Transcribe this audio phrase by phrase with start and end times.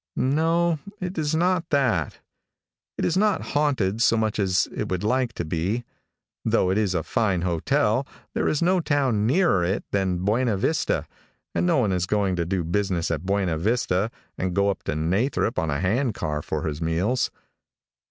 [0.15, 2.21] No, it is not that.
[2.97, 5.83] It in not haunted so much as it would like to be.
[6.43, 11.05] Though it is a fine hotel, there is no town nearer it than Buena Vista,
[11.53, 14.09] and no one is going to do business at Buena Yista
[14.39, 17.29] and go up to Nathrop on a hand car for his meals.